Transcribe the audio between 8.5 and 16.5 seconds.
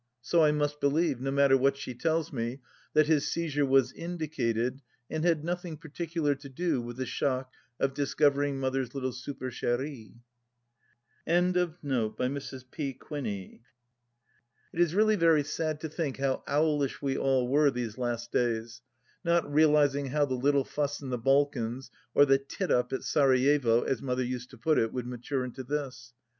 Mother's little superchene.\... It is really very sad to think how